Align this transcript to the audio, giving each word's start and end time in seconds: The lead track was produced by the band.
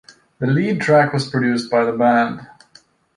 The 0.39 0.47
lead 0.47 0.81
track 0.81 1.13
was 1.13 1.29
produced 1.29 1.69
by 1.69 1.83
the 1.85 1.91
band. 1.91 2.47